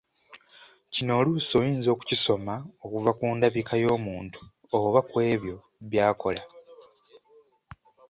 [0.93, 2.53] Kino oluusi oyinza okukisoma
[2.85, 4.39] okuva ku ndabika y'omuntu
[4.77, 5.55] oba kw'ebyo
[5.89, 6.43] by'akola.